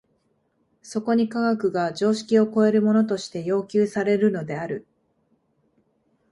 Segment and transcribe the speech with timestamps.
[0.81, 4.87] そこに科学が常識を超えるものとして要求されるのである。